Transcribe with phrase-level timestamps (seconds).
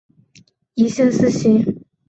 [0.73, 1.85] 一线四星。